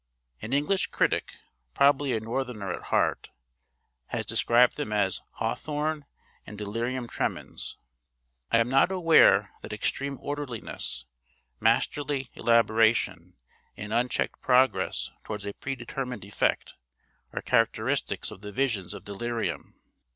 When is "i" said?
8.51-8.57